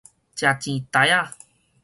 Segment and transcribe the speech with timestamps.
[0.35, 0.85] 吃錢檯
[1.31, 1.35] 仔